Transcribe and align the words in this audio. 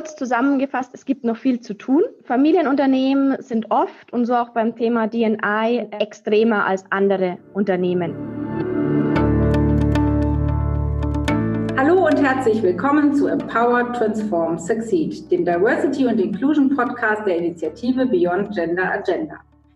kurz 0.00 0.16
zusammengefasst, 0.16 0.92
es 0.94 1.04
gibt 1.04 1.24
noch 1.24 1.36
viel 1.36 1.60
zu 1.60 1.74
tun. 1.74 2.04
Familienunternehmen 2.24 3.36
sind 3.42 3.70
oft 3.70 4.10
und 4.14 4.24
so 4.24 4.34
auch 4.34 4.48
beim 4.48 4.74
Thema 4.74 5.08
DNI 5.08 5.88
extremer 5.90 6.64
als 6.64 6.86
andere 6.88 7.36
Unternehmen. 7.52 8.14
Hallo 11.76 12.06
und 12.06 12.16
herzlich 12.16 12.62
willkommen 12.62 13.12
zu 13.12 13.26
Empower, 13.26 13.92
Transform, 13.92 14.58
Succeed, 14.58 15.30
dem 15.30 15.44
Diversity 15.44 16.06
und 16.06 16.18
Inclusion 16.18 16.74
Podcast 16.74 17.26
der 17.26 17.36
Initiative 17.36 18.06
Beyond 18.06 18.54
Gender 18.54 18.90
Agenda. 18.90 19.34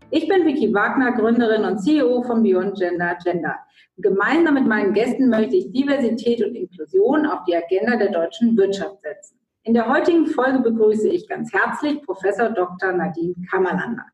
Ich 0.09 0.27
bin 0.27 0.47
Vicky 0.47 0.73
Wagner, 0.73 1.13
Gründerin 1.13 1.67
und 1.67 1.81
CEO 1.81 2.23
von 2.23 2.43
Beyond 2.43 2.79
Gender 2.79 3.11
Agenda. 3.11 3.57
Gemeinsam 3.99 4.55
mit 4.55 4.67
meinen 4.67 4.95
Gästen 4.95 5.29
möchte 5.29 5.57
ich 5.57 5.71
Diversität 5.71 6.43
und 6.43 6.55
Inklusion 6.55 7.27
auf 7.27 7.45
die 7.45 7.55
Agenda 7.55 7.99
der 7.99 8.11
deutschen 8.11 8.57
Wirtschaft 8.57 9.03
setzen. 9.03 9.44
In 9.67 9.73
der 9.73 9.89
heutigen 9.89 10.27
Folge 10.27 10.59
begrüße 10.59 11.09
ich 11.09 11.27
ganz 11.27 11.51
herzlich 11.51 12.03
Professor 12.03 12.51
Dr. 12.51 12.93
Nadine 12.93 13.35
Kammerlander. 13.51 14.05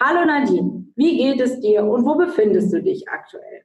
Hallo 0.00 0.24
Nadine, 0.24 0.86
wie 0.96 1.18
geht 1.18 1.42
es 1.42 1.60
dir 1.60 1.84
und 1.84 2.06
wo 2.06 2.14
befindest 2.14 2.72
du 2.72 2.82
dich 2.82 3.06
aktuell? 3.10 3.64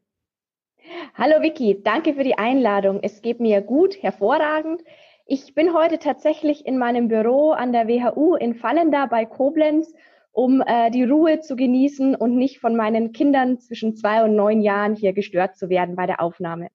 Hallo 1.15 1.41
Vicky, 1.41 1.81
danke 1.81 2.13
für 2.13 2.25
die 2.25 2.37
Einladung. 2.37 2.99
Es 3.03 3.21
geht 3.21 3.39
mir 3.39 3.61
gut, 3.61 4.03
hervorragend. 4.03 4.83
Ich 5.25 5.55
bin 5.55 5.73
heute 5.73 5.97
tatsächlich 5.97 6.65
in 6.65 6.77
meinem 6.77 7.07
Büro 7.07 7.51
an 7.51 7.71
der 7.71 7.87
WHU 7.87 8.35
in 8.35 8.53
Fallenda 8.53 9.05
bei 9.05 9.23
Koblenz, 9.23 9.93
um 10.33 10.61
äh, 10.65 10.91
die 10.91 11.05
Ruhe 11.05 11.39
zu 11.39 11.55
genießen 11.55 12.15
und 12.15 12.35
nicht 12.35 12.59
von 12.59 12.75
meinen 12.75 13.13
Kindern 13.13 13.59
zwischen 13.59 13.95
zwei 13.95 14.25
und 14.25 14.35
neun 14.35 14.59
Jahren 14.59 14.93
hier 14.93 15.13
gestört 15.13 15.55
zu 15.55 15.69
werden 15.69 15.95
bei 15.95 16.05
der 16.05 16.21
Aufnahme. 16.21 16.67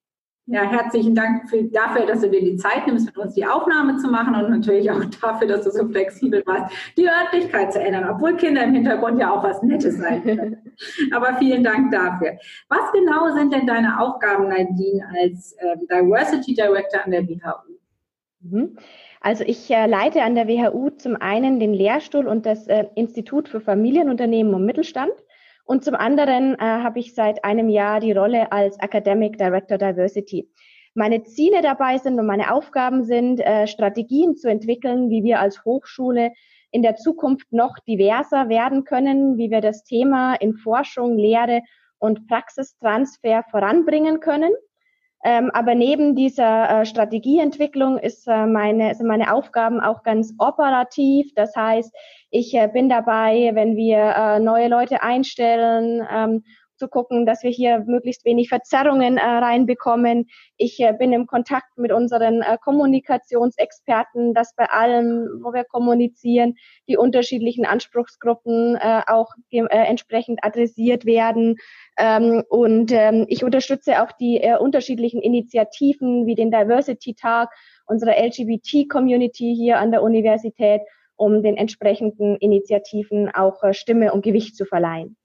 Ja, 0.47 0.63
herzlichen 0.63 1.15
Dank 1.15 1.49
für, 1.49 1.65
dafür, 1.65 2.05
dass 2.05 2.21
du 2.21 2.29
dir 2.29 2.41
die 2.41 2.57
Zeit 2.57 2.87
nimmst, 2.87 3.07
mit 3.07 3.17
uns 3.17 3.33
die 3.33 3.47
Aufnahme 3.47 3.97
zu 3.97 4.09
machen 4.09 4.35
und 4.35 4.51
natürlich 4.51 4.91
auch 4.91 5.03
dafür, 5.23 5.49
dass 5.49 5.65
du 5.65 5.71
so 5.71 5.89
flexibel 5.89 6.43
warst, 6.45 6.75
die 6.99 7.09
Örtlichkeit 7.09 7.73
zu 7.73 7.81
ändern, 7.81 8.11
obwohl 8.11 8.37
Kinder 8.37 8.63
im 8.65 8.75
Hintergrund 8.75 9.19
ja 9.19 9.33
auch 9.33 9.43
was 9.43 9.63
Nettes 9.63 9.97
sein 9.97 10.23
können. 10.23 10.75
Aber 11.13 11.35
vielen 11.39 11.65
Dank 11.65 11.91
dafür. 11.93 12.37
Was 12.69 12.93
genau 12.93 13.35
sind 13.35 13.55
denn 13.55 13.67
deine 13.67 13.99
Aufgaben, 13.99 14.49
Nadine, 14.49 15.07
als 15.23 15.57
ähm, 15.61 15.87
Diversity 15.91 16.55
Director 16.55 17.03
an 17.03 17.11
der 17.11 17.27
WHU? 17.27 17.79
Mhm. 18.41 18.77
Also 19.23 19.45
ich 19.45 19.71
äh, 19.71 19.87
leite 19.87 20.23
an 20.23 20.35
der 20.35 20.47
WHU 20.47 20.91
zum 20.91 21.17
einen 21.17 21.59
den 21.59 21.73
Lehrstuhl 21.73 22.29
und 22.29 22.45
das 22.45 22.67
äh, 22.67 22.85
Institut 22.97 23.49
für 23.49 23.61
Familienunternehmen 23.61 24.53
und 24.53 24.67
Mittelstand. 24.67 25.13
Und 25.65 25.85
zum 25.85 25.95
anderen 25.95 26.55
äh, 26.55 26.59
habe 26.59 26.99
ich 26.99 27.15
seit 27.15 27.45
einem 27.45 27.69
Jahr 27.69 28.01
die 28.01 28.13
Rolle 28.13 28.53
als 28.53 28.79
Academic 28.79 29.39
Director 29.39 29.79
Diversity. 29.79 30.49
Meine 30.95 31.25
Ziele 31.25 31.63
dabei 31.63 31.99
sind 31.99 32.19
und 32.21 32.27
meine 32.27 32.53
Aufgaben 32.53 33.03
sind, 33.03 33.41
äh, 33.41 33.67
Strategien 33.67 34.37
zu 34.37 34.49
entwickeln, 34.49 35.11
wie 35.11 35.25
wir 35.25 35.41
als 35.41 35.65
Hochschule 35.65 36.33
in 36.71 36.83
der 36.83 36.97
Zukunft 36.97 37.53
noch 37.53 37.79
diverser 37.87 38.49
werden 38.49 38.85
können, 38.85 39.39
wie 39.39 39.51
wir 39.51 39.61
das 39.61 39.85
Thema 39.85 40.35
in 40.35 40.55
Forschung, 40.55 41.17
Lehre 41.17 41.63
und 41.99 42.29
Praxistransfer 42.29 43.45
voranbringen 43.51 44.21
können. 44.21 44.53
Ähm, 45.27 45.51
aber 45.55 45.75
neben 45.75 46.15
dieser 46.15 46.83
äh, 46.83 46.87
Strategieentwicklung 46.87 47.97
ist, 47.97 48.29
äh, 48.29 48.45
meine, 48.45 48.95
sind 48.95 49.07
meine 49.07 49.33
Aufgaben 49.33 49.81
auch 49.81 50.03
ganz 50.03 50.35
operativ. 50.39 51.33
Das 51.35 51.57
heißt, 51.57 51.95
ich 52.31 52.55
äh, 52.55 52.69
bin 52.71 52.91
dabei, 52.91 53.53
wenn 53.55 53.75
wir 53.75 53.97
äh, 53.99 54.39
neue 54.39 54.69
Leute 54.69 55.03
einstellen, 55.03 56.07
ähm, 56.15 56.45
zu 56.85 56.89
gucken, 56.89 57.25
dass 57.25 57.43
wir 57.43 57.51
hier 57.51 57.81
möglichst 57.87 58.25
wenig 58.25 58.49
Verzerrungen 58.49 59.17
äh, 59.17 59.25
reinbekommen. 59.25 60.27
Ich 60.57 60.79
äh, 60.81 60.93
bin 60.93 61.13
im 61.13 61.27
Kontakt 61.27 61.79
mit 61.79 61.93
unseren 61.93 62.43
äh, 62.43 62.59
Kommunikationsexperten, 62.63 64.35
dass 64.35 64.55
bei 64.55 64.67
allem, 64.67 65.41
wo 65.43 65.53
wir 65.53 65.65
kommunizieren, 65.65 66.57
die 66.87 66.97
unterschiedlichen 66.97 67.65
Anspruchsgruppen 67.65 68.77
äh, 68.77 69.03
auch 69.07 69.33
äh, 69.51 69.65
entsprechend 69.71 70.45
adressiert 70.45 71.07
werden. 71.07 71.57
Ähm, 71.99 72.43
und 72.49 72.93
ähm, 72.93 73.25
ich 73.29 73.45
unterstütze 73.45 74.03
auch 74.03 74.13
die 74.13 74.41
äh, 74.43 74.59
unterschiedlichen 74.59 75.23
Initiativen 75.23 76.27
wie 76.27 76.35
den 76.35 76.51
Diversity 76.51 77.15
Tag 77.15 77.49
unserer 77.87 78.17
LGBT-Community 78.23 79.55
hier 79.57 79.79
an 79.79 79.91
der 79.91 80.03
Universität, 80.03 80.83
um 81.17 81.43
den 81.43 81.57
entsprechenden 81.57 82.37
Initiativen 82.37 83.31
auch 83.31 83.63
Stimme 83.73 84.13
und 84.13 84.23
Gewicht 84.23 84.57
zu 84.57 84.67
verleihen. 84.67 85.17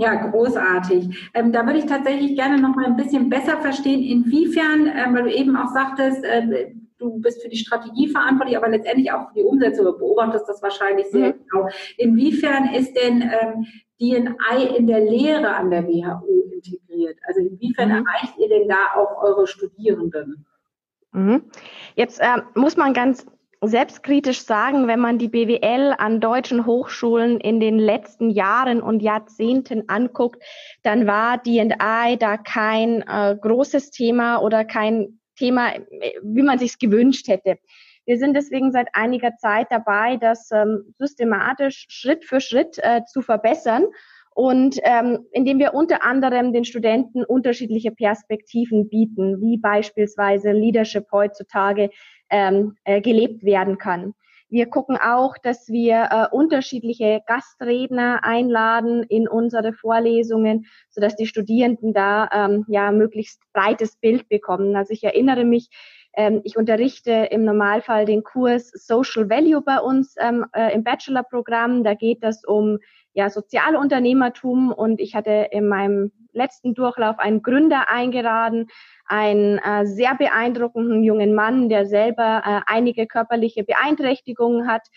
Ja, 0.00 0.14
großartig. 0.14 1.30
Ähm, 1.34 1.52
da 1.52 1.66
würde 1.66 1.78
ich 1.78 1.84
tatsächlich 1.84 2.34
gerne 2.34 2.58
noch 2.58 2.74
mal 2.74 2.86
ein 2.86 2.96
bisschen 2.96 3.28
besser 3.28 3.58
verstehen, 3.58 4.02
inwiefern, 4.02 4.86
ähm, 4.86 5.14
weil 5.14 5.24
du 5.24 5.34
eben 5.34 5.54
auch 5.56 5.68
sagtest, 5.74 6.24
äh, 6.24 6.72
du 6.96 7.20
bist 7.20 7.42
für 7.42 7.50
die 7.50 7.58
Strategie 7.58 8.08
verantwortlich, 8.08 8.56
aber 8.56 8.68
letztendlich 8.68 9.12
auch 9.12 9.28
für 9.28 9.34
die 9.34 9.42
Umsetzung. 9.42 9.84
Du 9.84 9.98
beobachtest 9.98 10.48
das 10.48 10.62
wahrscheinlich 10.62 11.06
sehr 11.08 11.34
mhm. 11.34 11.40
genau. 11.50 11.68
Inwiefern 11.98 12.72
ist 12.74 12.94
denn 12.94 13.20
ähm, 13.22 13.66
DNI 14.00 14.74
in 14.78 14.86
der 14.86 15.00
Lehre 15.00 15.54
an 15.54 15.70
der 15.70 15.86
WHU 15.86 16.50
integriert? 16.50 17.18
Also 17.26 17.40
inwiefern 17.40 17.90
mhm. 17.90 18.06
erreicht 18.06 18.38
ihr 18.38 18.48
denn 18.48 18.68
da 18.68 18.94
auch 18.96 19.22
eure 19.22 19.46
Studierenden? 19.46 20.46
Mhm. 21.12 21.42
Jetzt 21.94 22.20
äh, 22.20 22.38
muss 22.54 22.78
man 22.78 22.94
ganz 22.94 23.26
selbstkritisch 23.62 24.42
sagen, 24.42 24.86
wenn 24.88 25.00
man 25.00 25.18
die 25.18 25.28
BWL 25.28 25.94
an 25.98 26.20
deutschen 26.20 26.64
Hochschulen 26.64 27.40
in 27.40 27.60
den 27.60 27.78
letzten 27.78 28.30
Jahren 28.30 28.80
und 28.80 29.00
Jahrzehnten 29.00 29.88
anguckt, 29.88 30.42
dann 30.82 31.06
war 31.06 31.38
D&I 31.38 32.16
da 32.18 32.36
kein 32.38 33.02
äh, 33.02 33.36
großes 33.38 33.90
Thema 33.90 34.38
oder 34.38 34.64
kein 34.64 35.20
Thema, 35.36 35.72
wie 36.22 36.42
man 36.42 36.58
sich 36.58 36.78
gewünscht 36.78 37.28
hätte. 37.28 37.58
Wir 38.06 38.18
sind 38.18 38.34
deswegen 38.34 38.72
seit 38.72 38.88
einiger 38.94 39.36
Zeit 39.36 39.68
dabei, 39.70 40.16
das 40.16 40.50
ähm, 40.50 40.94
systematisch 40.98 41.86
Schritt 41.88 42.24
für 42.24 42.40
Schritt 42.40 42.78
äh, 42.78 43.04
zu 43.04 43.20
verbessern 43.20 43.84
und 44.34 44.78
ähm, 44.84 45.26
indem 45.32 45.58
wir 45.58 45.74
unter 45.74 46.04
anderem 46.04 46.52
den 46.52 46.64
Studenten 46.64 47.24
unterschiedliche 47.24 47.90
Perspektiven 47.90 48.88
bieten, 48.88 49.40
wie 49.40 49.58
beispielsweise 49.58 50.52
Leadership 50.52 51.06
heutzutage 51.12 51.90
ähm, 52.30 52.76
äh, 52.84 53.00
gelebt 53.00 53.44
werden 53.44 53.78
kann. 53.78 54.14
Wir 54.50 54.66
gucken 54.66 54.96
auch, 54.96 55.38
dass 55.38 55.68
wir 55.68 56.08
äh, 56.10 56.34
unterschiedliche 56.34 57.22
Gastredner 57.26 58.24
einladen 58.24 59.04
in 59.04 59.28
unsere 59.28 59.72
Vorlesungen, 59.72 60.66
sodass 60.90 61.14
die 61.14 61.26
Studierenden 61.26 61.92
da 61.92 62.28
ähm, 62.32 62.64
ja 62.68 62.90
möglichst 62.90 63.40
breites 63.52 63.96
Bild 63.96 64.28
bekommen. 64.28 64.74
Also 64.74 64.92
ich 64.92 65.04
erinnere 65.04 65.44
mich, 65.44 65.70
ähm, 66.14 66.40
ich 66.42 66.56
unterrichte 66.56 67.28
im 67.30 67.44
Normalfall 67.44 68.06
den 68.06 68.24
Kurs 68.24 68.70
Social 68.74 69.30
Value 69.30 69.60
bei 69.60 69.78
uns 69.78 70.16
ähm, 70.18 70.44
äh, 70.52 70.74
im 70.74 70.82
Bachelorprogramm. 70.82 71.84
Da 71.84 71.94
geht 71.94 72.24
es 72.24 72.44
um 72.44 72.78
ja, 73.20 73.28
Sozialunternehmertum 73.28 74.72
und 74.72 74.98
ich 74.98 75.14
hatte 75.14 75.48
in 75.50 75.68
meinem 75.68 76.10
letzten 76.32 76.72
Durchlauf 76.72 77.18
einen 77.18 77.42
Gründer 77.42 77.90
eingeladen, 77.90 78.68
einen 79.04 79.58
äh, 79.58 79.84
sehr 79.84 80.14
beeindruckenden 80.14 81.04
jungen 81.04 81.34
Mann, 81.34 81.68
der 81.68 81.84
selber 81.84 82.42
äh, 82.46 82.60
einige 82.66 83.06
körperliche 83.06 83.62
Beeinträchtigungen 83.62 84.66
hat, 84.66 84.88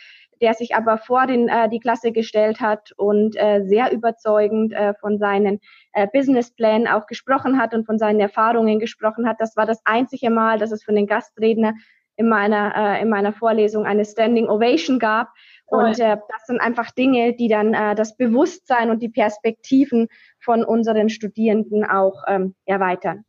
der 0.42 0.54
sich 0.54 0.74
aber 0.74 0.98
vor 0.98 1.28
den, 1.28 1.50
äh, 1.50 1.68
die 1.68 1.82
Klasse 1.82 2.14
gestellt 2.14 2.62
hat 2.62 2.94
und 2.96 3.36
äh, 3.36 3.64
sehr 3.66 3.92
überzeugend 3.92 4.72
äh, 4.72 4.94
von 4.94 5.18
seinen 5.18 5.60
äh, 5.92 6.08
Businessplänen 6.08 6.88
auch 6.88 7.08
gesprochen 7.08 7.60
hat 7.60 7.74
und 7.74 7.86
von 7.86 8.00
seinen 8.00 8.22
Erfahrungen 8.22 8.80
gesprochen 8.80 9.28
hat. 9.28 9.42
Das 9.42 9.58
war 9.58 9.66
das 9.66 9.82
einzige 9.84 10.30
Mal, 10.30 10.60
dass 10.60 10.72
es 10.72 10.82
für 10.82 10.94
den 10.94 11.08
Gastredner 11.08 11.74
in 12.16 12.30
meiner, 12.30 12.74
äh, 12.76 13.02
in 13.02 13.10
meiner 13.10 13.34
Vorlesung 13.34 13.86
eine 13.86 14.06
Standing 14.06 14.48
Ovation 14.48 14.98
gab. 15.00 15.30
Und 15.66 16.00
äh, 16.00 16.18
das 16.30 16.46
sind 16.46 16.62
einfach 16.62 16.92
Dinge, 16.92 17.34
die 17.34 17.48
dann 17.48 17.74
äh, 17.74 17.96
das 17.96 18.16
Bewusstsein 18.16 18.90
und 18.90 19.02
die 19.02 19.10
Perspektiven 19.10 20.08
von 20.40 20.64
unseren 20.64 21.10
Studierenden 21.10 21.84
auch 21.84 22.24
ähm, 22.28 22.54
erweitern. 22.66 23.26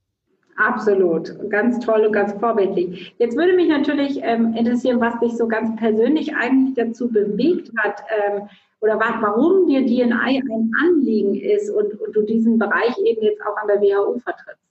Absolut, 0.56 1.50
ganz 1.50 1.81
toll 1.81 2.06
und 2.06 2.12
ganz 2.12 2.33
vorbildlich. 2.34 3.15
Jetzt 3.19 3.37
würde 3.37 3.55
mich 3.55 3.69
natürlich 3.69 4.21
ähm, 4.22 4.55
interessieren, 4.55 5.00
was 5.00 5.19
dich 5.19 5.37
so 5.37 5.49
ganz 5.49 5.75
persönlich 5.77 6.37
eigentlich 6.37 6.75
dazu 6.75 7.10
bewegt 7.10 7.72
hat 7.78 8.04
ähm, 8.09 8.48
oder 8.81 9.01
warum 9.01 9.66
dir 9.66 9.81
DNI 9.81 10.42
ein 10.42 10.71
Anliegen 10.81 11.34
ist 11.34 11.71
und, 11.71 12.01
und, 12.01 12.15
du 12.15 12.22
diesen 12.22 12.59
Bereich 12.59 12.97
eben 13.04 13.22
jetzt 13.22 13.41
auch 13.42 13.57
an 13.57 13.66
der 13.66 13.81
WHO 13.81 14.19
vertrittst. 14.21 14.63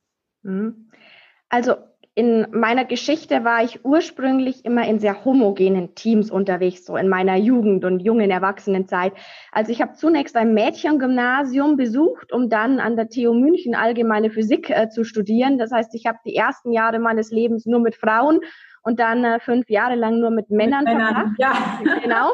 Mhm. 0.44 0.88
Also 1.50 1.74
in 2.16 2.46
meiner 2.52 2.86
Geschichte 2.86 3.44
war 3.44 3.64
ich 3.64 3.84
ursprünglich 3.84 4.66
immer 4.66 4.88
in 4.88 5.00
sehr 5.00 5.26
homogenen 5.26 5.96
Teams 5.96 6.30
unterwegs, 6.30 6.86
so 6.86 6.96
in 6.96 7.10
meiner 7.10 7.38
Jugend 7.38 7.86
und 7.86 8.02
jungen 8.02 8.30
Erwachsenenzeit. 8.30 9.14
Also 9.52 9.72
ich 9.72 9.82
habe 9.82 9.94
zunächst 9.94 10.36
ein 10.36 10.54
Mädchengymnasium 10.54 11.76
besucht, 11.76 12.32
um 12.32 12.50
dann 12.50 12.80
an 12.80 12.96
der 12.96 13.10
TU 13.10 13.34
München 13.34 13.74
allgemeine 13.74 14.30
Physik 14.30 14.70
äh, 14.70 14.90
zu 14.90 15.04
studieren. 15.04 15.58
Das 15.58 15.72
heißt, 15.72 15.96
ich 15.96 16.06
habe 16.06 16.20
die 16.24 16.36
ersten 16.36 16.72
Jahre 16.72 17.00
meines 17.00 17.32
Lebens 17.32 17.66
nur 17.66 17.80
mit 17.80 17.96
Frauen 17.96 18.42
und 18.84 19.00
dann 19.00 19.24
äh, 19.24 19.40
fünf 19.40 19.70
Jahre 19.70 19.96
lang 19.96 20.20
nur 20.20 20.30
mit 20.30 20.50
Männern, 20.50 20.84
mit 20.84 20.94
Männern 20.94 21.36
verbracht. 21.36 21.36
Ja. 21.40 21.80
Genau. 22.04 22.32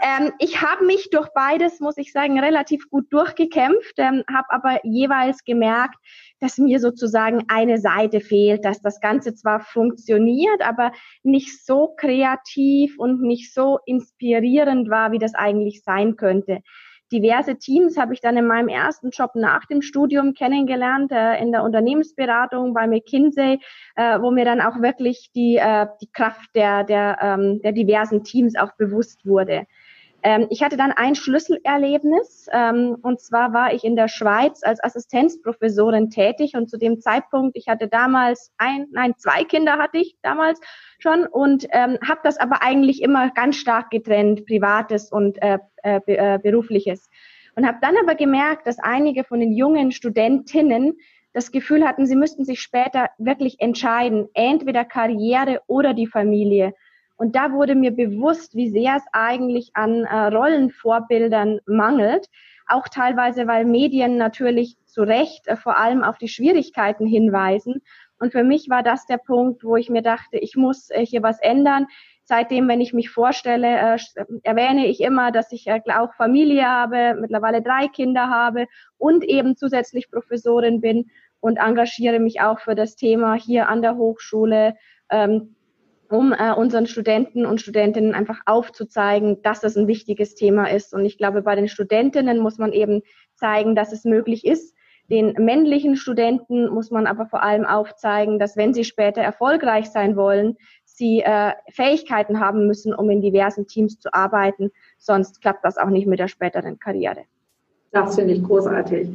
Ähm, 0.00 0.32
ich 0.38 0.62
habe 0.62 0.84
mich 0.84 1.10
durch 1.10 1.28
beides, 1.34 1.80
muss 1.80 1.98
ich 1.98 2.12
sagen, 2.12 2.40
relativ 2.40 2.88
gut 2.90 3.12
durchgekämpft, 3.12 3.94
ähm, 3.98 4.24
habe 4.32 4.46
aber 4.48 4.80
jeweils 4.84 5.44
gemerkt, 5.44 5.96
dass 6.40 6.58
mir 6.58 6.80
sozusagen 6.80 7.44
eine 7.48 7.78
Seite 7.78 8.20
fehlt, 8.20 8.64
dass 8.64 8.80
das 8.80 9.00
Ganze 9.00 9.34
zwar 9.34 9.60
funktioniert, 9.60 10.62
aber 10.62 10.92
nicht 11.22 11.64
so 11.64 11.94
kreativ 11.96 12.98
und 12.98 13.20
nicht 13.20 13.52
so 13.54 13.78
inspirierend 13.86 14.88
war, 14.88 15.12
wie 15.12 15.18
das 15.18 15.34
eigentlich 15.34 15.82
sein 15.84 16.16
könnte. 16.16 16.60
Diverse 17.12 17.56
Teams 17.56 17.96
habe 17.98 18.14
ich 18.14 18.20
dann 18.20 18.36
in 18.36 18.46
meinem 18.46 18.68
ersten 18.68 19.10
Job 19.10 19.32
nach 19.34 19.66
dem 19.66 19.82
Studium 19.82 20.34
kennengelernt, 20.34 21.12
äh, 21.12 21.40
in 21.40 21.52
der 21.52 21.62
Unternehmensberatung 21.62 22.72
bei 22.74 22.86
McKinsey, 22.86 23.60
äh, 23.96 24.20
wo 24.20 24.30
mir 24.30 24.44
dann 24.44 24.60
auch 24.60 24.80
wirklich 24.80 25.30
die, 25.34 25.56
äh, 25.56 25.86
die 26.00 26.10
Kraft 26.10 26.50
der, 26.54 26.84
der, 26.84 27.18
ähm, 27.20 27.60
der 27.62 27.72
diversen 27.72 28.24
Teams 28.24 28.56
auch 28.56 28.72
bewusst 28.76 29.26
wurde. 29.26 29.66
Ähm, 30.22 30.46
ich 30.50 30.62
hatte 30.62 30.76
dann 30.76 30.92
ein 30.92 31.14
Schlüsselerlebnis 31.14 32.46
ähm, 32.52 32.96
und 33.02 33.20
zwar 33.20 33.52
war 33.52 33.74
ich 33.74 33.84
in 33.84 33.96
der 33.96 34.08
Schweiz 34.08 34.62
als 34.62 34.82
Assistenzprofessorin 34.82 36.10
tätig 36.10 36.54
und 36.54 36.70
zu 36.70 36.78
dem 36.78 37.00
Zeitpunkt, 37.00 37.56
ich 37.56 37.68
hatte 37.68 37.88
damals 37.88 38.52
ein, 38.56 38.86
nein, 38.92 39.14
zwei 39.18 39.44
Kinder 39.44 39.78
hatte 39.78 39.98
ich 39.98 40.16
damals 40.22 40.60
schon 40.98 41.26
und 41.26 41.66
ähm, 41.72 41.98
habe 42.06 42.20
das 42.22 42.38
aber 42.38 42.62
eigentlich 42.62 43.02
immer 43.02 43.30
ganz 43.30 43.56
stark 43.56 43.90
getrennt, 43.90 44.46
privates 44.46 45.10
und 45.10 45.42
äh, 45.42 45.58
äh, 45.82 46.00
äh 46.06 46.38
berufliches. 46.38 47.10
Und 47.54 47.66
habe 47.66 47.78
dann 47.82 47.96
aber 47.98 48.14
gemerkt, 48.14 48.66
dass 48.66 48.78
einige 48.78 49.24
von 49.24 49.40
den 49.40 49.52
jungen 49.52 49.90
Studentinnen 49.90 50.94
das 51.32 51.50
Gefühl 51.50 51.86
hatten, 51.86 52.06
sie 52.06 52.16
müssten 52.16 52.44
sich 52.44 52.60
später 52.60 53.10
wirklich 53.18 53.60
entscheiden, 53.60 54.28
entweder 54.34 54.84
Karriere 54.84 55.60
oder 55.66 55.94
die 55.94 56.06
Familie. 56.06 56.74
Und 57.22 57.36
da 57.36 57.52
wurde 57.52 57.76
mir 57.76 57.92
bewusst, 57.92 58.56
wie 58.56 58.68
sehr 58.68 58.96
es 58.96 59.04
eigentlich 59.12 59.70
an 59.74 60.02
äh, 60.02 60.34
Rollenvorbildern 60.34 61.60
mangelt. 61.66 62.26
Auch 62.66 62.88
teilweise, 62.88 63.46
weil 63.46 63.64
Medien 63.64 64.16
natürlich 64.16 64.76
zu 64.86 65.02
Recht 65.02 65.46
äh, 65.46 65.54
vor 65.54 65.78
allem 65.78 66.02
auf 66.02 66.18
die 66.18 66.26
Schwierigkeiten 66.26 67.06
hinweisen. 67.06 67.80
Und 68.18 68.32
für 68.32 68.42
mich 68.42 68.68
war 68.70 68.82
das 68.82 69.06
der 69.06 69.18
Punkt, 69.18 69.62
wo 69.62 69.76
ich 69.76 69.88
mir 69.88 70.02
dachte, 70.02 70.36
ich 70.36 70.56
muss 70.56 70.90
äh, 70.90 71.06
hier 71.06 71.22
was 71.22 71.38
ändern. 71.38 71.86
Seitdem, 72.24 72.66
wenn 72.66 72.80
ich 72.80 72.92
mich 72.92 73.08
vorstelle, 73.08 73.68
äh, 73.68 73.98
erwähne 74.42 74.88
ich 74.88 75.00
immer, 75.00 75.30
dass 75.30 75.52
ich 75.52 75.68
äh, 75.68 75.80
auch 75.96 76.14
Familie 76.14 76.68
habe, 76.68 77.16
mittlerweile 77.20 77.62
drei 77.62 77.86
Kinder 77.86 78.30
habe 78.30 78.66
und 78.98 79.22
eben 79.22 79.54
zusätzlich 79.54 80.10
Professorin 80.10 80.80
bin 80.80 81.08
und 81.38 81.58
engagiere 81.58 82.18
mich 82.18 82.40
auch 82.40 82.58
für 82.58 82.74
das 82.74 82.96
Thema 82.96 83.34
hier 83.34 83.68
an 83.68 83.80
der 83.80 83.94
Hochschule. 83.94 84.74
Ähm, 85.08 85.54
um 86.12 86.32
äh, 86.32 86.52
unseren 86.52 86.86
Studenten 86.86 87.46
und 87.46 87.60
Studentinnen 87.60 88.14
einfach 88.14 88.40
aufzuzeigen, 88.44 89.40
dass 89.42 89.60
das 89.60 89.76
ein 89.76 89.88
wichtiges 89.88 90.34
Thema 90.34 90.70
ist. 90.70 90.92
Und 90.92 91.06
ich 91.06 91.16
glaube, 91.16 91.42
bei 91.42 91.54
den 91.54 91.68
Studentinnen 91.68 92.38
muss 92.38 92.58
man 92.58 92.72
eben 92.72 93.00
zeigen, 93.34 93.74
dass 93.74 93.92
es 93.92 94.04
möglich 94.04 94.44
ist. 94.44 94.76
Den 95.10 95.32
männlichen 95.38 95.96
Studenten 95.96 96.68
muss 96.68 96.90
man 96.90 97.06
aber 97.06 97.26
vor 97.26 97.42
allem 97.42 97.64
aufzeigen, 97.64 98.38
dass 98.38 98.56
wenn 98.56 98.74
sie 98.74 98.84
später 98.84 99.22
erfolgreich 99.22 99.90
sein 99.90 100.14
wollen, 100.14 100.56
sie 100.84 101.22
äh, 101.22 101.52
Fähigkeiten 101.70 102.40
haben 102.40 102.66
müssen, 102.66 102.94
um 102.94 103.08
in 103.08 103.22
diversen 103.22 103.66
Teams 103.66 103.98
zu 103.98 104.12
arbeiten. 104.12 104.70
Sonst 104.98 105.40
klappt 105.40 105.64
das 105.64 105.78
auch 105.78 105.88
nicht 105.88 106.06
mit 106.06 106.20
der 106.20 106.28
späteren 106.28 106.78
Karriere. 106.78 107.24
Das 107.92 108.14
finde 108.14 108.32
ich 108.32 108.42
großartig. 108.42 109.08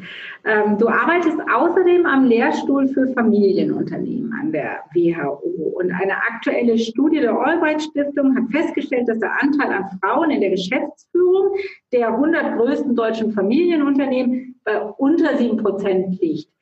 Ähm, 0.45 0.77
du 0.77 0.88
arbeitest 0.88 1.38
außerdem 1.51 2.06
am 2.06 2.25
Lehrstuhl 2.25 2.88
für 2.89 3.07
Familienunternehmen 3.13 4.31
an 4.39 4.51
der 4.51 4.83
WHO. 4.94 5.79
Und 5.79 5.91
eine 5.91 6.15
aktuelle 6.15 6.77
Studie 6.77 7.19
der 7.19 7.35
Albright 7.35 7.81
Stiftung 7.81 8.35
hat 8.35 8.44
festgestellt, 8.51 9.07
dass 9.07 9.18
der 9.18 9.31
Anteil 9.41 9.74
an 9.74 10.00
Frauen 10.00 10.29
in 10.29 10.41
der 10.41 10.51
Geschäftsführung 10.51 11.56
der 11.91 12.09
100 12.09 12.56
größten 12.56 12.95
deutschen 12.95 13.31
Familienunternehmen 13.31 14.59
bei 14.63 14.80
unter 14.80 15.35
7 15.38 15.57
Prozent 15.57 16.21
liegt. 16.21 16.56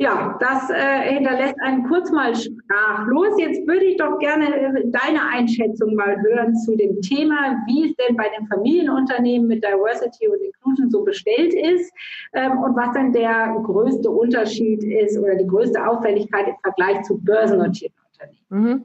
Ja, 0.00 0.38
das 0.38 0.70
äh, 0.70 1.12
hinterlässt 1.12 1.60
einen 1.60 1.82
kurz 1.88 2.12
mal 2.12 2.32
sprachlos. 2.32 3.34
Jetzt 3.36 3.66
würde 3.66 3.84
ich 3.84 3.96
doch 3.96 4.16
gerne 4.20 4.46
äh, 4.54 4.84
deine 4.86 5.26
Einschätzung 5.32 5.96
mal 5.96 6.16
hören 6.22 6.54
zu 6.54 6.76
dem 6.76 7.00
Thema, 7.00 7.56
wie 7.66 7.90
es 7.90 7.96
denn 7.96 8.16
bei 8.16 8.28
den 8.38 8.46
Familienunternehmen 8.46 9.48
mit 9.48 9.64
Diversity 9.64 10.28
und 10.28 10.40
Inclusion 10.40 10.88
so 10.88 11.02
bestellt 11.02 11.52
ist 11.52 11.92
ähm, 12.32 12.58
und 12.58 12.76
was 12.76 12.92
denn 12.92 13.12
der 13.12 13.60
größte 13.64 14.08
Unterschied 14.08 14.84
ist 14.84 15.18
oder 15.18 15.34
die 15.34 15.48
größte 15.48 15.84
Auffälligkeit 15.84 16.46
im 16.46 16.54
Vergleich 16.62 17.02
zu 17.02 17.18
börsennotierten 17.18 17.98
Unternehmen. 18.12 18.38
Mhm. 18.50 18.84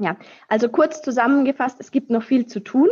Ja, 0.00 0.16
also 0.48 0.68
kurz 0.68 1.02
zusammengefasst, 1.02 1.76
es 1.78 1.92
gibt 1.92 2.10
noch 2.10 2.24
viel 2.24 2.46
zu 2.46 2.58
tun. 2.58 2.88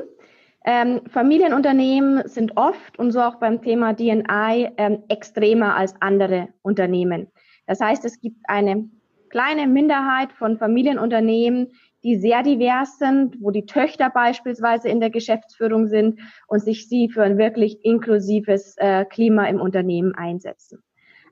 Ähm, 0.64 1.02
Familienunternehmen 1.10 2.26
sind 2.26 2.56
oft 2.56 2.98
und 2.98 3.12
so 3.12 3.20
auch 3.20 3.36
beim 3.36 3.60
Thema 3.60 3.92
DNI 3.92 4.70
ähm, 4.78 5.04
extremer 5.08 5.76
als 5.76 5.94
andere 6.00 6.48
Unternehmen. 6.62 7.28
Das 7.66 7.80
heißt, 7.80 8.04
es 8.04 8.20
gibt 8.20 8.38
eine 8.44 8.88
kleine 9.28 9.66
Minderheit 9.66 10.32
von 10.32 10.56
Familienunternehmen, 10.56 11.72
die 12.02 12.16
sehr 12.16 12.42
divers 12.42 12.98
sind, 12.98 13.36
wo 13.40 13.50
die 13.50 13.66
Töchter 13.66 14.10
beispielsweise 14.10 14.88
in 14.88 15.00
der 15.00 15.10
Geschäftsführung 15.10 15.86
sind 15.86 16.20
und 16.46 16.60
sich 16.60 16.88
sie 16.88 17.08
für 17.08 17.22
ein 17.22 17.36
wirklich 17.36 17.84
inklusives 17.84 18.76
äh, 18.78 19.04
Klima 19.04 19.46
im 19.46 19.60
Unternehmen 19.60 20.14
einsetzen. 20.14 20.82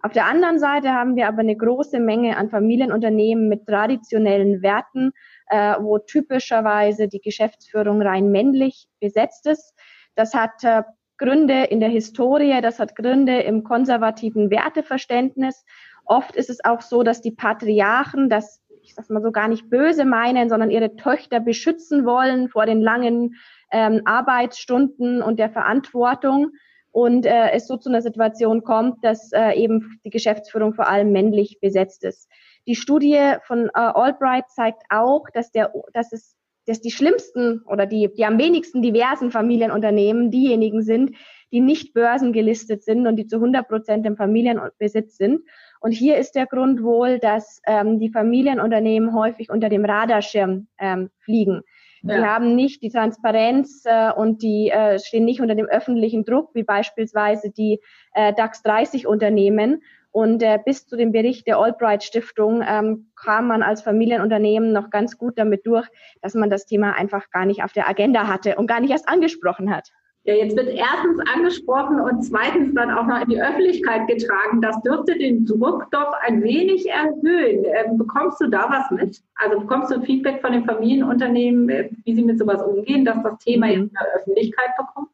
Auf 0.05 0.13
der 0.13 0.27
anderen 0.27 0.59
Seite 0.59 0.91
haben 0.93 1.15
wir 1.15 1.29
aber 1.29 1.41
eine 1.41 1.57
große 1.57 2.01
Menge 2.01 2.37
an 2.37 2.51
Familienunternehmen 2.51 3.49
mit 3.49 3.67
traditionellen 3.67 4.61
Werten, 4.61 5.13
äh, 5.53 5.77
wo 5.81 5.99
typischerweise 5.99 7.09
die 7.09 7.21
Geschäftsführung 7.21 8.01
rein 8.01 8.31
männlich 8.31 8.87
besetzt 9.01 9.47
ist. 9.47 9.75
Das 10.15 10.33
hat 10.33 10.65
äh, 10.65 10.83
Gründe 11.19 11.65
in 11.65 11.79
der 11.79 11.91
Historie, 11.91 12.59
das 12.63 12.79
hat 12.79 12.97
Gründe 12.97 13.41
im 13.41 13.63
konservativen 13.63 14.51
Werteverständnis. 14.51 15.63
Oft 16.07 16.37
ist 16.37 16.49
es 16.49 16.65
auch 16.65 16.81
so, 16.81 17.03
dass 17.03 17.21
die 17.21 17.33
Patriarchen 17.33 18.31
das, 18.31 18.63
ich 18.81 18.95
sag 18.95 19.11
mal 19.11 19.23
so 19.23 19.31
gar 19.31 19.49
nicht 19.49 19.69
böse 19.69 20.07
meinen, 20.07 20.49
sondern 20.49 20.71
ihre 20.71 20.97
Töchter 20.97 21.39
beschützen 21.39 22.07
wollen 22.07 22.49
vor 22.49 22.65
den 22.65 22.81
langen 22.81 23.35
ähm, 23.71 24.01
Arbeitsstunden 24.07 25.23
und 25.23 25.39
der 25.39 25.51
Verantwortung 25.51 26.53
und 26.93 27.27
äh, 27.27 27.51
es 27.51 27.67
so 27.67 27.77
zu 27.77 27.91
einer 27.91 28.01
Situation 28.01 28.65
kommt, 28.65 29.05
dass 29.05 29.33
äh, 29.33 29.53
eben 29.53 30.01
die 30.07 30.11
Geschäftsführung 30.11 30.73
vor 30.73 30.89
allem 30.89 31.13
männlich 31.13 31.59
besetzt 31.61 32.05
ist. 32.05 32.29
Die 32.67 32.77
Studie 32.77 33.35
von 33.45 33.67
äh, 33.69 33.71
Albright 33.75 34.49
zeigt 34.51 34.83
auch, 34.89 35.25
dass 35.33 35.51
der, 35.51 35.73
dass 35.93 36.13
es 36.13 36.37
dass 36.67 36.81
die 36.81 36.91
schlimmsten 36.91 37.63
oder 37.67 37.87
die, 37.87 38.09
die 38.17 38.25
am 38.25 38.39
wenigsten 38.39 38.83
diversen 38.83 39.31
Familienunternehmen 39.31 40.31
diejenigen 40.31 40.83
sind, 40.83 41.17
die 41.51 41.61
nicht 41.61 41.93
börsengelistet 41.93 42.83
sind 42.83 43.07
und 43.07 43.17
die 43.17 43.27
zu 43.27 43.37
100 43.37 43.69
Prozent 43.69 44.07
im 44.07 44.17
Familienbesitz 44.17 45.17
sind. 45.17 45.41
Und 45.81 45.93
hier 45.93 46.17
ist 46.17 46.35
der 46.35 46.47
Grund 46.47 46.83
wohl, 46.83 47.19
dass 47.19 47.61
ähm, 47.67 47.99
die 47.99 48.11
Familienunternehmen 48.11 49.15
häufig 49.15 49.51
unter 49.51 49.69
dem 49.69 49.85
Radarschirm 49.85 50.69
ähm, 50.79 51.11
fliegen. 51.19 51.63
Ja. 52.03 52.17
Die 52.17 52.25
haben 52.25 52.57
nicht 52.57 52.83
die 52.83 52.91
Transparenz 52.91 53.83
äh, 53.85 54.13
und 54.13 54.43
die 54.43 54.71
äh, 54.71 54.99
stehen 54.99 55.25
nicht 55.25 55.41
unter 55.41 55.55
dem 55.55 55.67
öffentlichen 55.67 56.25
Druck, 56.25 56.51
wie 56.55 56.65
beispielsweise 56.65 57.51
die 57.51 57.81
äh, 58.15 58.33
DAX 58.33 58.63
30 58.63 59.07
Unternehmen. 59.07 59.83
Und 60.13 60.43
äh, 60.43 60.59
bis 60.65 60.87
zu 60.87 60.97
dem 60.97 61.11
Bericht 61.11 61.47
der 61.47 61.59
Albright 61.59 62.05
Stiftung 62.05 62.63
ähm, 62.67 63.11
kam 63.17 63.49
man 63.49 63.63
als 63.63 63.83
Familienunternehmen 63.83 64.73
noch 64.73 64.91
ganz 64.91 65.17
gut 65.17 65.39
damit 65.39 65.67
durch, 65.67 65.89
dass 66.21 66.35
man 66.35 66.51
das 66.51 66.67
Thema 66.67 66.93
einfach 66.93 67.31
gar 67.31 67.47
nicht 67.47 67.65
auf 67.65 67.73
der 67.73 67.89
Agenda 67.89 68.29
hatte 68.29 68.57
und 68.57 68.67
gar 68.67 68.81
nicht 68.81 68.91
erst 68.91 69.09
angesprochen 69.09 69.75
hat. 69.75 69.91
Ja, 70.25 70.35
jetzt 70.35 70.57
wird 70.57 70.69
erstens 70.69 71.19
angesprochen 71.35 71.99
und 71.99 72.23
zweitens 72.23 72.73
dann 72.75 72.93
auch 72.93 73.07
noch 73.07 73.23
in 73.23 73.31
die 73.31 73.43
Öffentlichkeit 73.43 74.07
getragen. 74.07 74.61
Das 74.61 74.81
dürfte 74.83 75.19
den 75.19 75.45
Druck 75.45 75.91
doch 75.91 76.13
ein 76.21 76.43
wenig 76.45 76.89
erhöhen. 76.89 77.65
Ähm, 77.65 77.99
bekommst 77.99 78.41
du 78.41 78.49
da 78.49 78.69
was 78.71 78.89
mit? 78.93 79.21
Also 79.35 79.59
bekommst 79.59 79.91
du 79.91 80.01
Feedback 80.03 80.41
von 80.41 80.53
den 80.53 80.65
Familienunternehmen, 80.65 81.69
äh, 81.71 81.91
wie 82.05 82.15
sie 82.15 82.23
mit 82.23 82.39
sowas 82.39 82.63
umgehen, 82.63 83.05
dass 83.05 83.21
das 83.25 83.39
Thema 83.39 83.67
mhm. 83.67 83.73
in 83.73 83.91
der 83.91 84.21
Öffentlichkeit 84.21 84.77
bekommt? 84.77 85.09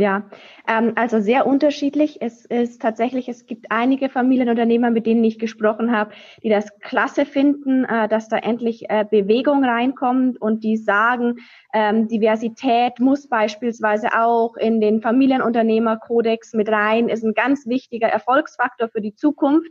Ja, 0.00 0.30
ähm, 0.66 0.92
also 0.96 1.20
sehr 1.20 1.46
unterschiedlich. 1.46 2.22
Es 2.22 2.46
ist 2.46 2.80
tatsächlich, 2.80 3.28
es 3.28 3.44
gibt 3.44 3.66
einige 3.68 4.08
Familienunternehmer, 4.08 4.90
mit 4.90 5.04
denen 5.04 5.22
ich 5.22 5.38
gesprochen 5.38 5.92
habe, 5.94 6.12
die 6.42 6.48
das 6.48 6.70
klasse 6.80 7.26
finden, 7.26 7.84
äh, 7.84 8.08
dass 8.08 8.28
da 8.28 8.38
endlich 8.38 8.88
äh, 8.88 9.04
Bewegung 9.04 9.62
reinkommt 9.62 10.40
und 10.40 10.64
die 10.64 10.78
sagen, 10.78 11.36
ähm, 11.74 12.08
Diversität 12.08 12.98
muss 12.98 13.28
beispielsweise 13.28 14.18
auch 14.18 14.56
in 14.56 14.80
den 14.80 15.02
Familienunternehmerkodex 15.02 16.54
mit 16.54 16.70
rein, 16.70 17.10
ist 17.10 17.22
ein 17.22 17.34
ganz 17.34 17.66
wichtiger 17.66 18.08
Erfolgsfaktor 18.08 18.88
für 18.88 19.02
die 19.02 19.14
Zukunft. 19.14 19.70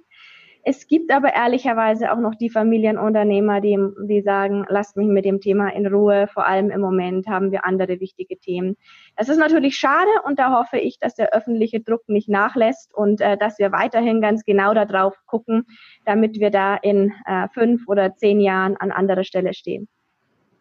Es 0.64 0.88
gibt 0.88 1.12
aber 1.12 1.34
ehrlicherweise 1.34 2.12
auch 2.12 2.18
noch 2.18 2.36
die 2.36 2.50
Familienunternehmer, 2.50 3.62
die, 3.62 3.78
die 4.08 4.22
sagen, 4.22 4.66
lasst 4.68 4.98
mich 4.98 5.08
mit 5.08 5.24
dem 5.24 5.40
Thema 5.40 5.70
in 5.70 5.88
Ruhe. 5.88 6.28
Vor 6.28 6.46
allem 6.46 6.70
im 6.70 6.82
Moment 6.82 7.28
haben 7.28 7.52
wir 7.52 7.66
andere 7.66 8.00
wichtige 8.00 8.38
Themen. 8.38 8.76
Das 9.16 9.30
ist 9.30 9.38
natürlich 9.38 9.78
schade 9.78 10.10
und 10.26 10.38
da 10.38 10.60
hoffe 10.60 10.78
ich, 10.78 11.00
dass 11.00 11.16
der 11.16 11.34
öffentliche 11.34 11.80
Druck 11.80 12.08
nicht 12.08 12.28
nachlässt 12.28 12.94
und 12.94 13.22
äh, 13.22 13.38
dass 13.38 13.58
wir 13.58 13.72
weiterhin 13.72 14.22
ganz 14.22 14.44
genau 14.44 14.74
darauf 14.74 15.16
gucken, 15.26 15.66
damit 16.06 16.40
wir 16.40 16.50
da 16.50 16.76
in 16.76 17.14
äh, 17.26 17.48
fünf 17.54 17.88
oder 17.88 18.16
zehn 18.16 18.42
Jahren 18.42 18.76
an 18.76 18.92
anderer 18.92 19.24
Stelle 19.24 19.54
stehen. 19.54 19.88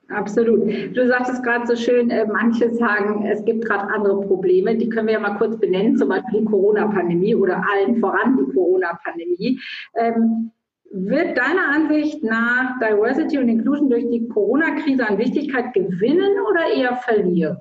Absolut. 0.08 0.96
Du 0.96 1.06
sagtest 1.06 1.42
gerade 1.42 1.66
so 1.66 1.76
schön, 1.76 2.10
äh, 2.10 2.26
manche 2.26 2.72
sagen, 2.74 3.26
es 3.26 3.44
gibt 3.44 3.66
gerade 3.66 3.92
andere 3.92 4.22
Probleme. 4.22 4.74
Die 4.74 4.88
können 4.88 5.06
wir 5.06 5.14
ja 5.14 5.20
mal 5.20 5.36
kurz 5.36 5.58
benennen, 5.58 5.96
zum 5.96 6.08
Beispiel 6.08 6.40
die 6.40 6.46
Corona-Pandemie 6.46 7.34
oder 7.34 7.62
allen 7.70 8.00
voran 8.00 8.38
die 8.38 8.52
Corona-Pandemie. 8.54 9.60
Ähm, 9.96 10.50
wird 10.90 11.36
deiner 11.36 11.68
Ansicht 11.74 12.24
nach 12.24 12.78
Diversity 12.78 13.36
und 13.36 13.48
Inclusion 13.48 13.90
durch 13.90 14.08
die 14.08 14.26
Corona-Krise 14.28 15.06
an 15.06 15.18
Wichtigkeit 15.18 15.74
gewinnen 15.74 16.32
oder 16.48 16.72
eher 16.74 16.96
verlieren? 16.96 17.58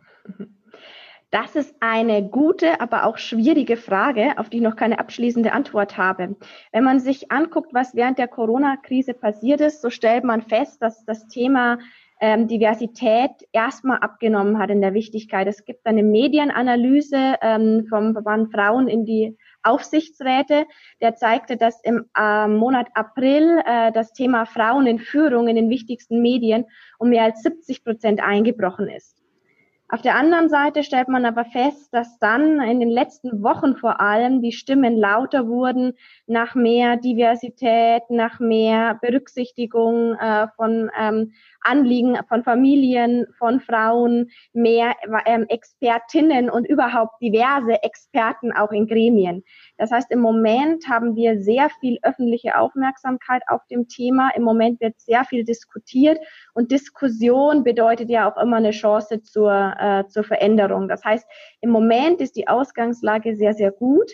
Das 1.29 1.57
ist 1.57 1.75
eine 1.81 2.29
gute, 2.29 2.79
aber 2.79 3.03
auch 3.03 3.17
schwierige 3.17 3.75
Frage, 3.75 4.37
auf 4.37 4.49
die 4.49 4.57
ich 4.57 4.63
noch 4.63 4.77
keine 4.77 4.99
abschließende 4.99 5.51
Antwort 5.51 5.97
habe. 5.97 6.37
Wenn 6.71 6.85
man 6.85 7.01
sich 7.01 7.29
anguckt, 7.29 7.73
was 7.73 7.95
während 7.95 8.17
der 8.17 8.29
Corona-Krise 8.29 9.13
passiert 9.13 9.59
ist, 9.59 9.81
so 9.81 9.89
stellt 9.89 10.23
man 10.23 10.41
fest, 10.41 10.81
dass 10.81 11.03
das 11.03 11.27
Thema 11.27 11.79
ähm, 12.19 12.47
Diversität 12.47 13.31
erstmal 13.51 13.99
abgenommen 13.99 14.57
hat 14.57 14.69
in 14.69 14.81
der 14.81 14.93
Wichtigkeit. 14.93 15.47
Es 15.47 15.65
gibt 15.65 15.85
eine 15.85 16.03
Medienanalyse 16.03 17.35
ähm, 17.41 17.85
vom 17.89 18.13
Verband 18.13 18.51
Frauen 18.51 18.87
in 18.87 19.05
die 19.05 19.37
Aufsichtsräte, 19.63 20.65
der 21.01 21.15
zeigte, 21.15 21.57
dass 21.57 21.81
im 21.83 22.05
äh, 22.17 22.47
Monat 22.47 22.87
April 22.93 23.61
äh, 23.65 23.91
das 23.91 24.13
Thema 24.13 24.45
Frauen 24.45 24.87
in 24.87 24.99
Führung 24.99 25.47
in 25.47 25.55
den 25.55 25.69
wichtigsten 25.69 26.21
Medien 26.21 26.65
um 26.97 27.09
mehr 27.09 27.23
als 27.23 27.43
70 27.43 27.83
Prozent 27.83 28.21
eingebrochen 28.21 28.87
ist. 28.87 29.26
Auf 29.89 30.01
der 30.01 30.15
anderen 30.15 30.49
Seite 30.49 30.83
stellt 30.83 31.07
man 31.07 31.25
aber 31.25 31.45
fest, 31.45 31.93
dass 31.93 32.19
dann 32.19 32.59
in 32.59 32.81
den 32.81 32.89
letzten 32.89 33.41
Wochen 33.41 33.77
vor 33.77 34.01
allem 34.01 34.41
die 34.41 34.51
Stimmen 34.51 34.97
lauter 34.97 35.47
wurden 35.47 35.93
nach 36.25 36.55
mehr 36.55 36.97
Diversität, 36.97 38.03
nach 38.09 38.41
mehr 38.41 38.99
Berücksichtigung 39.01 40.15
äh, 40.15 40.47
von 40.57 40.91
ähm, 40.99 41.31
Anliegen 41.61 42.17
von 42.27 42.43
Familien, 42.43 43.27
von 43.37 43.59
Frauen, 43.59 44.29
mehr 44.53 44.95
ähm, 45.25 45.45
Expertinnen 45.49 46.49
und 46.49 46.65
überhaupt 46.65 47.21
diverse 47.21 47.83
Experten 47.83 48.53
auch 48.53 48.71
in 48.71 48.87
Gremien. 48.87 49.43
Das 49.77 49.91
heißt, 49.91 50.11
im 50.11 50.19
Moment 50.19 50.87
haben 50.87 51.15
wir 51.15 51.41
sehr 51.41 51.69
viel 51.81 51.99
öffentliche 52.03 52.57
Aufmerksamkeit 52.57 53.41
auf 53.47 53.65
dem 53.67 53.87
Thema. 53.87 54.31
Im 54.35 54.43
Moment 54.43 54.79
wird 54.79 54.99
sehr 54.99 55.25
viel 55.25 55.43
diskutiert 55.43 56.19
und 56.57 56.71
Diskussion 56.71 57.63
bedeutet 57.63 58.09
ja 58.09 58.27
auch 58.27 58.41
immer 58.41 58.57
eine 58.57 58.71
Chance 58.71 59.21
zur, 59.21 59.75
äh, 59.79 60.07
zur 60.07 60.23
Veränderung. 60.23 60.87
Das 60.87 61.05
heißt, 61.05 61.23
im 61.61 61.69
Moment 61.69 62.19
ist 62.19 62.35
die 62.35 62.47
Ausgangslage 62.47 63.35
sehr, 63.35 63.53
sehr 63.53 63.69
gut. 63.69 64.11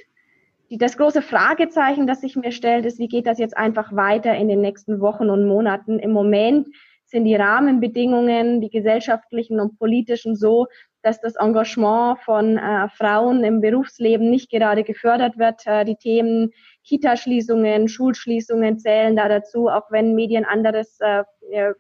Die, 0.69 0.77
das 0.77 0.97
große 0.97 1.21
Fragezeichen, 1.21 2.05
das 2.05 2.19
sich 2.19 2.35
mir 2.35 2.51
stellt, 2.51 2.85
ist, 2.85 2.99
wie 2.99 3.07
geht 3.07 3.27
das 3.27 3.39
jetzt 3.39 3.55
einfach 3.55 3.95
weiter 3.95 4.35
in 4.35 4.49
den 4.49 4.59
nächsten 4.59 4.99
Wochen 4.99 5.29
und 5.29 5.47
Monaten? 5.47 5.99
Im 5.99 6.11
Moment 6.11 6.67
sind 7.05 7.23
die 7.23 7.35
Rahmenbedingungen, 7.35 8.59
die 8.59 8.69
gesellschaftlichen 8.69 9.61
und 9.61 9.79
politischen 9.79 10.35
so, 10.35 10.67
dass 11.03 11.19
das 11.19 11.35
Engagement 11.35 12.19
von 12.21 12.57
äh, 12.57 12.87
Frauen 12.89 13.43
im 13.43 13.61
Berufsleben 13.61 14.29
nicht 14.29 14.49
gerade 14.49 14.83
gefördert 14.83 15.37
wird. 15.37 15.61
Äh, 15.67 15.85
die 15.85 15.97
Themen 15.97 16.51
Kitaschließungen, 16.85 17.87
Schulschließungen 17.87 18.79
zählen 18.79 19.15
da 19.15 19.27
dazu, 19.27 19.67
auch 19.67 19.91
wenn 19.91 20.15
Medien 20.15 20.45
anderes 20.45 20.97
äh, 21.01 21.23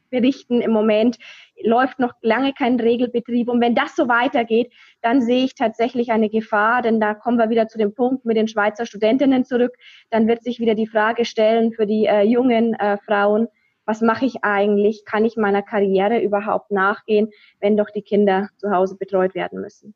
berichten. 0.09 0.61
Im 0.61 0.71
Moment 0.71 1.17
läuft 1.61 1.99
noch 1.99 2.13
lange 2.21 2.53
kein 2.53 2.79
Regelbetrieb. 2.79 3.49
Und 3.49 3.61
wenn 3.61 3.75
das 3.75 3.95
so 3.95 4.07
weitergeht, 4.07 4.71
dann 5.01 5.21
sehe 5.21 5.45
ich 5.45 5.55
tatsächlich 5.55 6.11
eine 6.11 6.29
Gefahr, 6.29 6.81
denn 6.81 6.99
da 6.99 7.13
kommen 7.13 7.37
wir 7.37 7.49
wieder 7.49 7.67
zu 7.67 7.77
dem 7.77 7.93
Punkt 7.93 8.25
mit 8.25 8.37
den 8.37 8.47
Schweizer 8.47 8.85
Studentinnen 8.85 9.45
zurück. 9.45 9.73
Dann 10.09 10.27
wird 10.27 10.43
sich 10.43 10.59
wieder 10.59 10.75
die 10.75 10.87
Frage 10.87 11.25
stellen 11.25 11.71
für 11.71 11.85
die 11.85 12.05
äh, 12.05 12.23
jungen 12.23 12.73
äh, 12.73 12.97
Frauen, 13.05 13.47
was 13.85 14.01
mache 14.01 14.25
ich 14.25 14.43
eigentlich? 14.43 15.05
Kann 15.05 15.25
ich 15.25 15.37
meiner 15.37 15.61
Karriere 15.61 16.19
überhaupt 16.19 16.71
nachgehen, 16.71 17.29
wenn 17.59 17.77
doch 17.77 17.89
die 17.89 18.01
Kinder 18.01 18.49
zu 18.57 18.71
Hause 18.71 18.95
betreut 18.97 19.35
werden 19.35 19.61
müssen? 19.61 19.93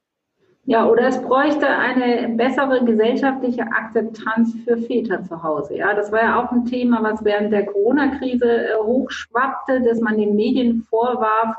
Ja, 0.65 0.85
oder 0.85 1.07
es 1.07 1.21
bräuchte 1.21 1.65
eine 1.65 2.27
bessere 2.35 2.83
gesellschaftliche 2.83 3.61
Akzeptanz 3.61 4.53
für 4.65 4.75
Väter 4.75 5.23
zu 5.23 5.41
Hause. 5.41 5.77
Ja, 5.77 5.93
das 5.93 6.11
war 6.11 6.21
ja 6.21 6.43
auch 6.43 6.51
ein 6.51 6.65
Thema, 6.65 7.01
was 7.01 7.23
während 7.23 7.53
der 7.53 7.65
Corona-Krise 7.65 8.45
äh, 8.45 8.75
hochschwappte, 8.75 9.81
dass 9.83 10.01
man 10.01 10.17
den 10.17 10.35
Medien 10.35 10.81
vorwarf, 10.89 11.55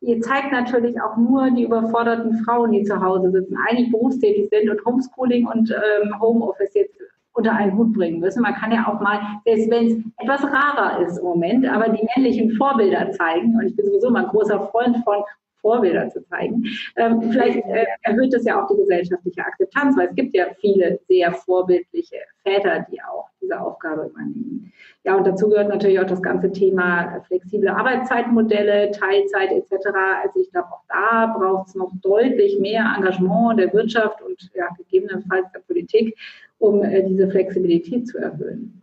ihr 0.00 0.20
zeigt 0.20 0.52
natürlich 0.52 1.00
auch 1.00 1.16
nur 1.16 1.50
die 1.50 1.64
überforderten 1.64 2.44
Frauen, 2.44 2.70
die 2.70 2.84
zu 2.84 3.00
Hause 3.00 3.32
sitzen, 3.32 3.56
eigentlich 3.68 3.90
berufstätig 3.90 4.48
sind 4.50 4.70
und 4.70 4.84
Homeschooling 4.84 5.46
und 5.46 5.70
ähm, 5.70 6.20
Homeoffice 6.20 6.74
jetzt 6.74 7.00
unter 7.34 7.52
einen 7.52 7.76
Hut 7.76 7.92
bringen 7.92 8.20
müssen. 8.20 8.42
Man 8.42 8.54
kann 8.54 8.72
ja 8.72 8.86
auch 8.86 9.00
mal, 9.00 9.20
selbst 9.44 9.70
wenn 9.70 9.86
es 9.86 9.94
etwas 10.18 10.44
rarer 10.44 11.00
ist 11.00 11.18
im 11.18 11.24
Moment, 11.24 11.66
aber 11.66 11.88
die 11.88 12.06
männlichen 12.14 12.52
Vorbilder 12.56 13.10
zeigen. 13.12 13.54
Und 13.56 13.66
ich 13.66 13.76
bin 13.76 13.86
sowieso 13.86 14.10
mal 14.10 14.24
ein 14.24 14.30
großer 14.30 14.68
Freund 14.68 14.98
von 15.04 15.22
Vorbilder 15.62 16.10
zu 16.10 16.22
zeigen. 16.26 16.64
Ähm, 16.96 17.22
vielleicht 17.30 17.58
äh, 17.66 17.86
erhöht 18.02 18.34
das 18.34 18.44
ja 18.44 18.62
auch 18.62 18.68
die 18.68 18.76
gesellschaftliche 18.76 19.40
Akzeptanz, 19.40 19.96
weil 19.96 20.08
es 20.08 20.14
gibt 20.14 20.36
ja 20.36 20.46
viele 20.60 21.00
sehr 21.08 21.32
vorbildliche 21.32 22.16
Väter, 22.42 22.84
die 22.90 23.00
auch 23.02 23.28
diese 23.40 23.58
Aufgabe 23.58 24.10
übernehmen. 24.10 24.72
Ja, 25.04 25.16
und 25.16 25.26
dazu 25.26 25.48
gehört 25.48 25.68
natürlich 25.68 25.98
auch 25.98 26.06
das 26.06 26.22
ganze 26.22 26.52
Thema 26.52 27.20
flexible 27.26 27.68
Arbeitszeitmodelle, 27.68 28.90
Teilzeit 28.92 29.50
etc. 29.50 29.88
Also 30.22 30.40
ich 30.40 30.50
glaube, 30.50 30.68
auch 30.68 30.82
da 30.88 31.34
braucht 31.36 31.68
es 31.68 31.74
noch 31.74 31.92
deutlich 32.02 32.58
mehr 32.60 32.94
Engagement 32.96 33.58
der 33.58 33.72
Wirtschaft 33.72 34.20
und 34.22 34.50
ja, 34.54 34.68
gegebenenfalls 34.76 35.50
der 35.52 35.60
Politik, 35.60 36.16
um 36.58 36.84
äh, 36.84 37.02
diese 37.02 37.28
Flexibilität 37.30 38.06
zu 38.06 38.18
erhöhen. 38.18 38.81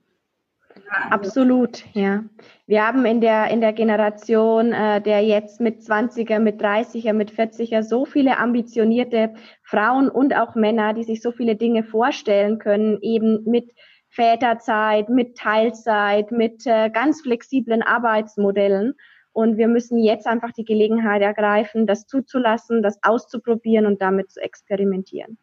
Absolut, 1.09 1.85
ja. 1.93 2.23
Wir 2.67 2.85
haben 2.85 3.05
in 3.05 3.21
der, 3.21 3.49
in 3.49 3.61
der 3.61 3.73
Generation 3.73 4.73
äh, 4.73 5.01
der 5.01 5.23
jetzt 5.23 5.59
mit 5.59 5.81
20er, 5.81 6.39
mit 6.39 6.61
30er, 6.61 7.13
mit 7.13 7.31
40er 7.31 7.83
so 7.83 8.05
viele 8.05 8.37
ambitionierte 8.37 9.33
Frauen 9.63 10.09
und 10.09 10.35
auch 10.35 10.55
Männer, 10.55 10.93
die 10.93 11.03
sich 11.03 11.21
so 11.21 11.31
viele 11.31 11.55
Dinge 11.55 11.83
vorstellen 11.83 12.59
können, 12.59 12.99
eben 13.01 13.43
mit 13.45 13.71
Väterzeit, 14.09 15.09
mit 15.09 15.37
Teilzeit, 15.37 16.31
mit 16.31 16.65
äh, 16.65 16.89
ganz 16.89 17.21
flexiblen 17.21 17.83
Arbeitsmodellen. 17.83 18.95
Und 19.31 19.57
wir 19.57 19.67
müssen 19.67 19.99
jetzt 19.99 20.27
einfach 20.27 20.51
die 20.51 20.65
Gelegenheit 20.65 21.21
ergreifen, 21.21 21.85
das 21.85 22.07
zuzulassen, 22.07 22.81
das 22.81 22.97
auszuprobieren 23.03 23.85
und 23.85 24.01
damit 24.01 24.31
zu 24.31 24.41
experimentieren. 24.41 25.37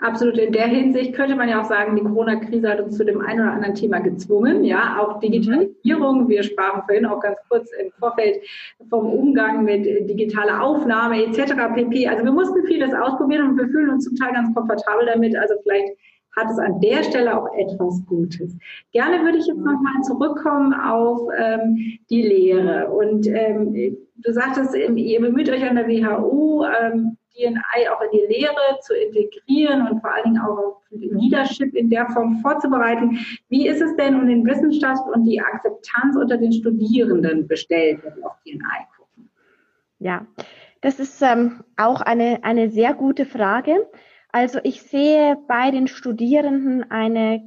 Absolut. 0.00 0.38
In 0.38 0.52
der 0.52 0.68
Hinsicht 0.68 1.12
könnte 1.12 1.34
man 1.34 1.48
ja 1.48 1.60
auch 1.60 1.64
sagen, 1.64 1.96
die 1.96 2.02
Corona-Krise 2.02 2.68
hat 2.68 2.80
uns 2.80 2.96
zu 2.96 3.04
dem 3.04 3.20
einen 3.20 3.40
oder 3.40 3.52
anderen 3.52 3.74
Thema 3.74 3.98
gezwungen. 3.98 4.62
Ja, 4.62 4.96
auch 5.00 5.18
Digitalisierung. 5.18 6.28
Wir 6.28 6.44
sprachen 6.44 6.82
vorhin 6.86 7.04
auch 7.04 7.20
ganz 7.20 7.36
kurz 7.48 7.68
im 7.80 7.90
Vorfeld 7.98 8.36
vom 8.88 9.06
Umgang 9.06 9.64
mit 9.64 9.84
digitaler 10.08 10.62
Aufnahme 10.62 11.24
etc. 11.24 11.54
pp. 11.74 12.06
Also 12.06 12.24
wir 12.24 12.32
mussten 12.32 12.64
vieles 12.66 12.94
ausprobieren 12.94 13.50
und 13.50 13.58
wir 13.58 13.66
fühlen 13.66 13.90
uns 13.90 14.04
zum 14.04 14.14
Teil 14.14 14.34
ganz 14.34 14.54
komfortabel 14.54 15.04
damit. 15.06 15.36
Also 15.36 15.54
vielleicht 15.64 15.92
hat 16.36 16.50
es 16.50 16.58
an 16.58 16.80
der 16.80 17.02
Stelle 17.02 17.36
auch 17.36 17.52
etwas 17.54 18.04
Gutes. 18.06 18.56
Gerne 18.92 19.24
würde 19.24 19.38
ich 19.38 19.46
jetzt 19.46 19.58
nochmal 19.58 20.02
zurückkommen 20.02 20.72
auf 20.72 21.28
ähm, 21.36 21.98
die 22.10 22.22
Lehre. 22.22 22.88
Und 22.90 23.26
ähm, 23.26 23.72
du 24.16 24.32
sagtest, 24.32 24.74
ihr 24.74 25.20
bemüht 25.20 25.50
euch 25.50 25.68
an 25.68 25.76
der 25.76 25.88
WHO, 25.88 26.64
ähm, 26.80 27.16
DNI 27.38 27.88
auch 27.90 28.00
in 28.02 28.10
die 28.12 28.34
Lehre 28.34 28.80
zu 28.82 28.94
integrieren 28.94 29.86
und 29.88 30.00
vor 30.00 30.12
allen 30.12 30.24
Dingen 30.24 30.42
auch 30.42 30.58
auf 30.58 30.82
Leadership 30.90 31.74
in 31.74 31.88
der 31.88 32.08
Form 32.08 32.40
vorzubereiten. 32.40 33.18
Wie 33.48 33.68
ist 33.68 33.80
es 33.80 33.94
denn 33.96 34.16
um 34.16 34.26
den 34.26 34.44
Wissenschaft 34.44 35.04
und 35.14 35.24
die 35.24 35.40
Akzeptanz 35.40 36.16
unter 36.16 36.36
den 36.36 36.52
Studierenden 36.52 37.46
bestellt, 37.46 38.00
wenn 38.02 38.16
wir 38.16 38.26
auf 38.26 38.36
DNI 38.44 38.86
gucken? 38.96 39.30
Ja, 40.00 40.26
das 40.80 40.98
ist 40.98 41.22
ähm, 41.22 41.64
auch 41.76 42.00
eine, 42.00 42.42
eine 42.42 42.70
sehr 42.70 42.94
gute 42.94 43.24
Frage. 43.24 43.86
Also 44.30 44.60
ich 44.62 44.82
sehe 44.82 45.36
bei 45.48 45.70
den 45.70 45.88
Studierenden 45.88 46.90
eine 46.90 47.42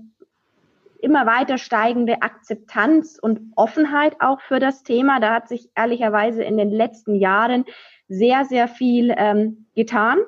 immer 1.01 1.25
weiter 1.25 1.57
steigende 1.57 2.21
Akzeptanz 2.21 3.17
und 3.19 3.53
Offenheit 3.55 4.15
auch 4.19 4.41
für 4.41 4.59
das 4.59 4.83
Thema. 4.83 5.19
Da 5.19 5.33
hat 5.33 5.47
sich 5.47 5.69
ehrlicherweise 5.75 6.43
in 6.43 6.57
den 6.57 6.71
letzten 6.71 7.15
Jahren 7.15 7.65
sehr, 8.07 8.45
sehr 8.45 8.67
viel 8.67 9.13
ähm, 9.17 9.67
getan. 9.75 10.19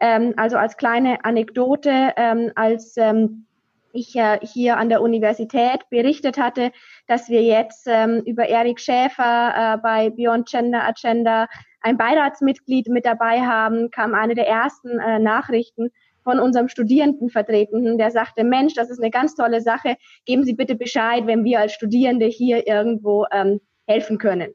Ähm, 0.00 0.34
also 0.36 0.56
als 0.56 0.76
kleine 0.76 1.24
Anekdote, 1.24 2.12
ähm, 2.16 2.52
als 2.54 2.96
ähm, 2.96 3.46
ich 3.92 4.16
äh, 4.16 4.38
hier 4.42 4.76
an 4.76 4.88
der 4.88 5.02
Universität 5.02 5.88
berichtet 5.88 6.36
hatte, 6.38 6.72
dass 7.06 7.28
wir 7.28 7.42
jetzt 7.42 7.86
ähm, 7.86 8.22
über 8.26 8.48
Erik 8.48 8.80
Schäfer 8.80 9.74
äh, 9.74 9.78
bei 9.78 10.10
Beyond 10.10 10.48
Gender 10.48 10.82
Agenda 10.84 11.46
ein 11.84 11.98
Beiratsmitglied 11.98 12.88
mit 12.88 13.04
dabei 13.04 13.42
haben, 13.42 13.90
kam 13.90 14.14
eine 14.14 14.34
der 14.34 14.48
ersten 14.48 14.98
äh, 14.98 15.18
Nachrichten 15.18 15.90
von 16.22 16.40
unserem 16.40 16.68
Studierendenvertretenden, 16.68 17.98
der 17.98 18.10
sagte, 18.10 18.42
Mensch, 18.42 18.72
das 18.74 18.88
ist 18.88 19.00
eine 19.00 19.10
ganz 19.10 19.34
tolle 19.34 19.60
Sache, 19.60 19.96
geben 20.24 20.44
Sie 20.44 20.54
bitte 20.54 20.74
Bescheid, 20.74 21.26
wenn 21.26 21.44
wir 21.44 21.60
als 21.60 21.74
Studierende 21.74 22.24
hier 22.24 22.66
irgendwo 22.66 23.26
ähm, 23.30 23.60
helfen 23.86 24.16
können. 24.16 24.54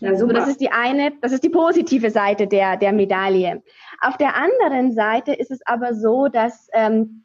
Ja, 0.00 0.16
super. 0.16 0.34
So, 0.34 0.40
das 0.40 0.48
ist 0.48 0.60
die 0.60 0.72
eine, 0.72 1.12
das 1.22 1.30
ist 1.30 1.44
die 1.44 1.50
positive 1.50 2.10
Seite 2.10 2.48
der, 2.48 2.76
der 2.76 2.92
Medaille. 2.92 3.62
Auf 4.00 4.16
der 4.16 4.34
anderen 4.34 4.90
Seite 4.92 5.32
ist 5.32 5.52
es 5.52 5.60
aber 5.66 5.94
so, 5.94 6.26
dass 6.26 6.68
ähm, 6.72 7.24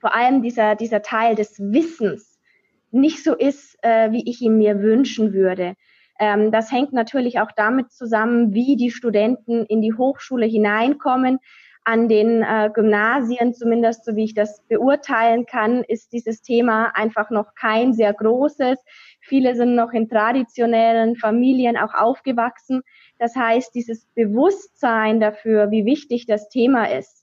vor 0.00 0.14
allem 0.14 0.40
dieser, 0.40 0.74
dieser 0.74 1.02
Teil 1.02 1.34
des 1.34 1.58
Wissens 1.60 2.38
nicht 2.90 3.22
so 3.22 3.34
ist, 3.34 3.76
äh, 3.82 4.10
wie 4.12 4.28
ich 4.28 4.40
ihn 4.40 4.56
mir 4.56 4.80
wünschen 4.80 5.34
würde. 5.34 5.74
Ähm, 6.18 6.50
das 6.50 6.72
hängt 6.72 6.92
natürlich 6.92 7.40
auch 7.40 7.52
damit 7.54 7.92
zusammen, 7.92 8.52
wie 8.52 8.76
die 8.76 8.90
Studenten 8.90 9.64
in 9.66 9.82
die 9.82 9.94
Hochschule 9.94 10.46
hineinkommen. 10.46 11.38
An 11.84 12.06
den 12.08 12.42
äh, 12.42 12.68
Gymnasien, 12.74 13.54
zumindest 13.54 14.04
so 14.04 14.14
wie 14.14 14.24
ich 14.24 14.34
das 14.34 14.62
beurteilen 14.68 15.46
kann, 15.46 15.84
ist 15.84 16.12
dieses 16.12 16.42
Thema 16.42 16.90
einfach 16.94 17.30
noch 17.30 17.54
kein 17.54 17.94
sehr 17.94 18.12
großes. 18.12 18.78
Viele 19.20 19.54
sind 19.54 19.74
noch 19.74 19.92
in 19.92 20.08
traditionellen 20.08 21.16
Familien 21.16 21.78
auch 21.78 21.94
aufgewachsen. 21.94 22.82
Das 23.18 23.34
heißt, 23.36 23.74
dieses 23.74 24.04
Bewusstsein 24.14 25.18
dafür, 25.18 25.70
wie 25.70 25.86
wichtig 25.86 26.26
das 26.26 26.50
Thema 26.50 26.84
ist, 26.90 27.17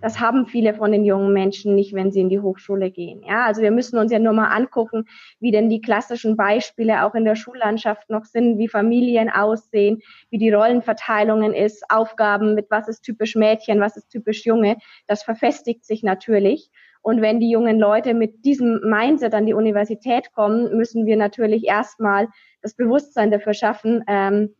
das 0.00 0.20
haben 0.20 0.46
viele 0.46 0.74
von 0.74 0.92
den 0.92 1.04
jungen 1.04 1.32
Menschen 1.32 1.74
nicht, 1.74 1.94
wenn 1.94 2.10
sie 2.10 2.20
in 2.20 2.28
die 2.28 2.40
Hochschule 2.40 2.90
gehen. 2.90 3.22
Ja, 3.26 3.44
also 3.46 3.62
wir 3.62 3.70
müssen 3.70 3.98
uns 3.98 4.12
ja 4.12 4.18
nur 4.18 4.32
mal 4.32 4.48
angucken, 4.48 5.04
wie 5.40 5.50
denn 5.50 5.68
die 5.68 5.80
klassischen 5.80 6.36
Beispiele 6.36 7.04
auch 7.04 7.14
in 7.14 7.24
der 7.24 7.36
Schullandschaft 7.36 8.10
noch 8.10 8.24
sind, 8.24 8.58
wie 8.58 8.68
Familien 8.68 9.30
aussehen, 9.30 10.00
wie 10.30 10.38
die 10.38 10.50
Rollenverteilungen 10.50 11.54
ist, 11.54 11.84
Aufgaben 11.90 12.54
mit 12.54 12.70
was 12.70 12.88
ist 12.88 13.02
typisch 13.02 13.36
Mädchen, 13.36 13.80
was 13.80 13.96
ist 13.96 14.08
typisch 14.08 14.44
Junge. 14.44 14.76
Das 15.06 15.22
verfestigt 15.22 15.84
sich 15.84 16.02
natürlich. 16.02 16.70
Und 17.02 17.22
wenn 17.22 17.40
die 17.40 17.50
jungen 17.50 17.78
Leute 17.78 18.12
mit 18.12 18.44
diesem 18.44 18.80
Mindset 18.84 19.34
an 19.34 19.46
die 19.46 19.54
Universität 19.54 20.32
kommen, 20.32 20.76
müssen 20.76 21.06
wir 21.06 21.16
natürlich 21.16 21.66
erstmal 21.66 22.28
das 22.62 22.74
Bewusstsein 22.74 23.30
dafür 23.30 23.54
schaffen, 23.54 24.04
ähm, 24.06 24.54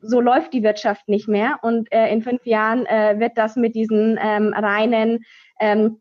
so 0.00 0.20
läuft 0.20 0.52
die 0.52 0.62
Wirtschaft 0.62 1.08
nicht 1.08 1.28
mehr. 1.28 1.58
Und 1.62 1.92
äh, 1.92 2.10
in 2.12 2.22
fünf 2.22 2.44
Jahren 2.46 2.86
äh, 2.86 3.18
wird 3.18 3.36
das 3.36 3.56
mit 3.56 3.74
diesen 3.74 4.18
ähm, 4.20 4.52
reinen 4.54 5.24
ähm, 5.60 6.00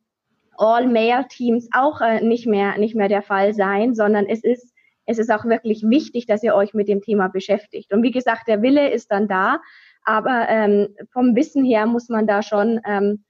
All-Male-Teams 0.58 1.70
auch 1.74 2.02
äh, 2.02 2.22
nicht 2.22 2.46
mehr 2.46 2.78
nicht 2.78 2.96
mehr 2.96 3.08
der 3.08 3.22
Fall 3.22 3.54
sein, 3.54 3.96
sondern 3.96 4.26
es 4.26 4.44
ist 4.44 4.74
es 5.06 5.18
ist 5.18 5.32
auch 5.32 5.46
wirklich 5.46 5.82
wichtig, 5.84 6.28
dass 6.28 6.44
ihr 6.44 6.54
euch 6.54 6.76
mit 6.76 6.88
dem 6.88 7.02
Thema 7.02 7.30
beschäftigt. 7.30 7.92
Und 7.92 8.04
wie 8.04 8.12
gesagt, 8.12 8.48
der 8.48 8.62
Wille 8.62 8.92
ist 8.92 9.10
dann 9.12 9.28
da, 9.28 9.60
aber 10.04 10.48
ähm, 10.50 10.96
vom 11.12 11.36
Wissen 11.36 11.66
her 11.66 11.88
muss 11.88 12.10
man 12.10 12.28
da 12.28 12.44
schon 12.44 12.80
ähm, 12.86 13.24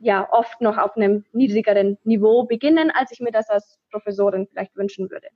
ja 0.00 0.28
oft 0.32 0.60
noch 0.60 0.76
auf 0.76 0.96
einem 0.96 1.24
niedrigeren 1.32 1.98
Niveau 2.02 2.44
beginnen, 2.44 2.90
als 2.92 3.12
ich 3.12 3.20
mir 3.20 3.30
das 3.30 3.48
als 3.48 3.78
Professorin 3.92 4.48
vielleicht 4.48 4.76
wünschen 4.76 5.08
würde. 5.10 5.28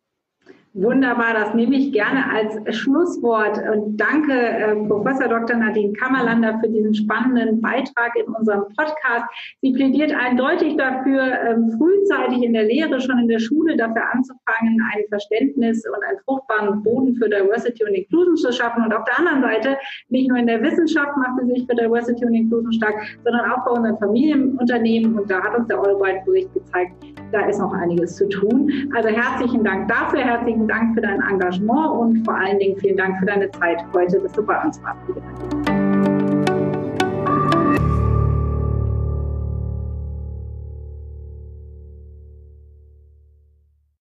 Wunderbar, 0.76 1.34
das 1.34 1.54
nehme 1.54 1.76
ich 1.76 1.92
gerne 1.92 2.28
als 2.32 2.76
Schlusswort. 2.76 3.60
Und 3.72 3.96
danke, 3.96 4.32
äh, 4.32 4.74
Professor 4.88 5.28
Dr. 5.28 5.56
Nadine 5.56 5.92
Kammerlander, 5.92 6.58
für 6.60 6.68
diesen 6.68 6.92
spannenden 6.92 7.60
Beitrag 7.60 8.10
in 8.16 8.26
unserem 8.34 8.64
Podcast. 8.76 9.24
Sie 9.62 9.72
plädiert 9.72 10.12
eindeutig 10.12 10.76
dafür, 10.76 11.22
ähm, 11.22 11.70
frühzeitig 11.78 12.42
in 12.42 12.54
der 12.54 12.64
Lehre, 12.64 13.00
schon 13.00 13.20
in 13.20 13.28
der 13.28 13.38
Schule 13.38 13.76
dafür 13.76 14.02
anzufangen, 14.12 14.80
ein 14.92 15.04
Verständnis 15.10 15.84
und 15.86 16.04
einen 16.08 16.18
fruchtbaren 16.24 16.82
Boden 16.82 17.14
für 17.14 17.28
Diversity 17.28 17.84
und 17.84 17.94
Inclusion 17.94 18.36
zu 18.36 18.50
schaffen. 18.50 18.82
Und 18.82 18.92
auf 18.92 19.04
der 19.04 19.20
anderen 19.20 19.42
Seite, 19.42 19.78
nicht 20.08 20.28
nur 20.28 20.38
in 20.38 20.48
der 20.48 20.60
Wissenschaft 20.60 21.16
macht 21.16 21.38
sie 21.40 21.54
sich 21.54 21.66
für 21.68 21.76
Diversity 21.76 22.24
und 22.24 22.34
Inclusion 22.34 22.72
stark, 22.72 22.96
sondern 23.22 23.48
auch 23.48 23.64
bei 23.64 23.70
unseren 23.70 23.98
Familienunternehmen. 23.98 25.20
Und 25.20 25.30
da 25.30 25.40
hat 25.40 25.56
uns 25.56 25.68
der 25.68 25.78
Albright-Bericht 25.78 26.52
gezeigt, 26.52 26.94
da 27.34 27.46
ist 27.46 27.58
noch 27.58 27.72
einiges 27.72 28.16
zu 28.16 28.28
tun. 28.28 28.70
Also 28.94 29.08
herzlichen 29.08 29.64
Dank 29.64 29.88
dafür, 29.88 30.20
herzlichen 30.20 30.68
Dank 30.68 30.94
für 30.94 31.00
dein 31.00 31.20
Engagement 31.20 31.90
und 31.98 32.24
vor 32.24 32.36
allen 32.36 32.58
Dingen 32.58 32.78
vielen 32.78 32.96
Dank 32.96 33.18
für 33.18 33.26
deine 33.26 33.50
Zeit 33.50 33.84
heute, 33.92 34.20
dass 34.20 34.32
du 34.32 34.42
bei 34.42 34.62
uns 34.62 34.80
warst. 34.82 35.73